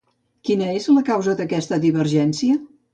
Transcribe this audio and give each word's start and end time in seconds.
Quina 0.49 0.69
és 0.79 0.89
la 0.97 1.05
causa 1.11 1.37
d'aquesta 1.43 1.83
divergència? 1.87 2.63